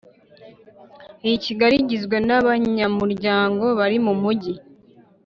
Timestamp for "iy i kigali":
1.25-1.75